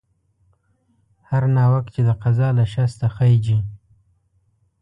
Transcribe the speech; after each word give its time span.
هر 1.29 1.43
ناوک 1.57 1.85
چې 1.93 2.01
د 2.07 2.09
قضا 2.21 2.49
له 2.57 2.65
شسته 2.73 3.07
خېژي 3.15 3.59